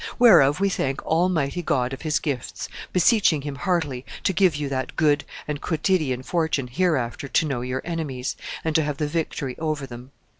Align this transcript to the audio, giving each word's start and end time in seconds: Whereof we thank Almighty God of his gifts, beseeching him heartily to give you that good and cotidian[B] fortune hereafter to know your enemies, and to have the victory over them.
Whereof 0.17 0.59
we 0.59 0.67
thank 0.69 1.05
Almighty 1.05 1.61
God 1.61 1.93
of 1.93 2.01
his 2.01 2.17
gifts, 2.17 2.67
beseeching 2.91 3.43
him 3.43 3.53
heartily 3.53 4.03
to 4.23 4.33
give 4.33 4.55
you 4.55 4.67
that 4.69 4.95
good 4.95 5.25
and 5.47 5.61
cotidian[B] 5.61 6.25
fortune 6.25 6.65
hereafter 6.65 7.27
to 7.27 7.45
know 7.45 7.61
your 7.61 7.83
enemies, 7.85 8.35
and 8.63 8.73
to 8.73 8.81
have 8.81 8.97
the 8.97 9.05
victory 9.07 9.55
over 9.59 9.85
them. 9.85 10.09